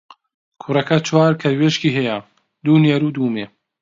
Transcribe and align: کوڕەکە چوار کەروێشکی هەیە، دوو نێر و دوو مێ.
کوڕەکە 0.61 0.97
چوار 1.07 1.33
کەروێشکی 1.41 1.95
هەیە، 1.97 2.17
دوو 2.63 2.77
نێر 2.83 3.01
و 3.05 3.13
دوو 3.15 3.33
مێ. 3.35 3.45